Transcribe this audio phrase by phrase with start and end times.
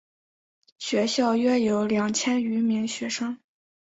[0.79, 3.37] 学校约有两千余名学生。